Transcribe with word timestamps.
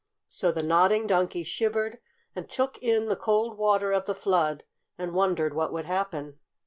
So 0.27 0.51
the 0.51 0.63
Nodding 0.63 1.05
Donkey 1.05 1.43
shivered 1.43 1.99
and 2.35 2.51
shook 2.51 2.79
in 2.79 3.05
the 3.05 3.15
cold 3.15 3.55
water 3.55 3.91
of 3.91 4.07
the 4.07 4.15
flood, 4.15 4.63
and 4.97 5.13
wondered 5.13 5.53
what 5.53 5.71
would 5.71 5.85
happen. 5.85 6.39